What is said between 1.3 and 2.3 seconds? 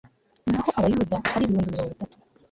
ari ibihumbi mirongo itatu